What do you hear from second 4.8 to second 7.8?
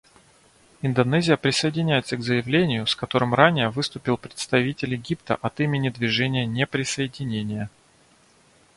Египта от имени Движения неприсоединения.